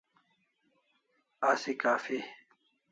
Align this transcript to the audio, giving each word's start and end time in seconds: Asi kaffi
Asi 1.49 1.73
kaffi 1.81 2.17